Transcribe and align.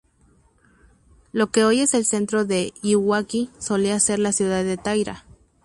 Lo 1.31 1.51
que 1.51 1.63
hoy 1.63 1.81
es 1.81 1.93
el 1.93 2.05
centro 2.05 2.43
de 2.43 2.73
Iwaki, 2.81 3.51
solía 3.59 3.99
ser 3.99 4.17
la 4.17 4.31
ciudad 4.31 4.63
de 4.63 4.75
Taira. 4.75 5.25